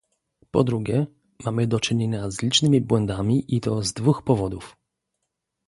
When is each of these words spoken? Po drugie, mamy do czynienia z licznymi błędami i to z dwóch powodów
Po 0.51 0.63
drugie, 0.63 1.07
mamy 1.45 1.67
do 1.67 1.79
czynienia 1.79 2.31
z 2.31 2.41
licznymi 2.41 2.81
błędami 2.81 3.55
i 3.55 3.61
to 3.61 3.83
z 3.83 3.93
dwóch 3.93 4.23
powodów 4.23 4.75